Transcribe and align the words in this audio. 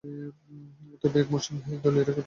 তবে, 1.01 1.17
এক 1.19 1.27
মৌসুমেই 1.31 1.61
রাজ্য 1.61 1.83
দলীয় 1.83 1.99
রেকর্ড 1.99 2.07
গড়েন। 2.07 2.19